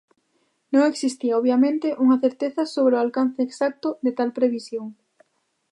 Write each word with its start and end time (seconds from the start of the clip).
Non 0.73 0.83
existía, 0.91 1.37
obviamente, 1.41 1.87
unha 2.03 2.17
certeza 2.25 2.63
sobre 2.75 2.93
o 2.95 3.01
alcance 3.05 3.39
exacto 3.43 3.87
de 4.05 4.11
tal 4.17 4.29
previsión. 4.37 4.87